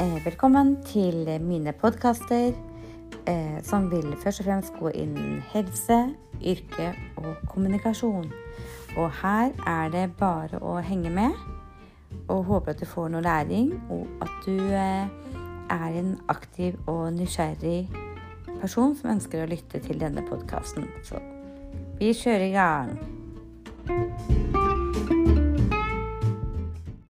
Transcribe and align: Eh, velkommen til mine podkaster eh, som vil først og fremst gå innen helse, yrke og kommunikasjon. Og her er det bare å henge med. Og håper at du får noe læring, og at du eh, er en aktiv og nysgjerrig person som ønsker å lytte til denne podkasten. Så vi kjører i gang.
Eh, 0.00 0.24
velkommen 0.24 0.74
til 0.84 1.24
mine 1.40 1.72
podkaster 1.72 2.52
eh, 3.26 3.62
som 3.64 3.86
vil 3.90 4.10
først 4.20 4.42
og 4.42 4.44
fremst 4.44 4.74
gå 4.76 4.88
innen 4.88 5.38
helse, 5.54 5.96
yrke 6.44 6.90
og 7.16 7.36
kommunikasjon. 7.48 8.28
Og 8.96 9.10
her 9.22 9.56
er 9.66 9.88
det 9.88 10.10
bare 10.20 10.60
å 10.60 10.76
henge 10.84 11.08
med. 11.10 11.32
Og 12.28 12.44
håper 12.44 12.74
at 12.74 12.84
du 12.84 12.84
får 12.84 13.08
noe 13.14 13.24
læring, 13.24 13.72
og 13.88 14.04
at 14.20 14.36
du 14.44 14.60
eh, 14.68 15.08
er 15.72 16.00
en 16.04 16.18
aktiv 16.28 16.76
og 16.86 17.14
nysgjerrig 17.16 17.88
person 18.60 18.92
som 19.00 19.14
ønsker 19.16 19.46
å 19.46 19.48
lytte 19.48 19.80
til 19.80 20.04
denne 20.04 20.28
podkasten. 20.28 20.92
Så 21.08 21.24
vi 21.96 22.12
kjører 22.12 22.50
i 22.50 22.52
gang. 22.52 23.15